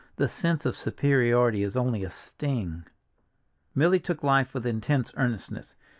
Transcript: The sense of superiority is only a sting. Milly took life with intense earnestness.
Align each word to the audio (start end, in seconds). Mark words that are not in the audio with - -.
The 0.15 0.27
sense 0.27 0.65
of 0.65 0.75
superiority 0.75 1.61
is 1.61 1.77
only 1.77 2.03
a 2.03 2.09
sting. 2.09 2.85
Milly 3.75 3.99
took 3.99 4.23
life 4.23 4.55
with 4.55 4.65
intense 4.65 5.13
earnestness. 5.15 5.75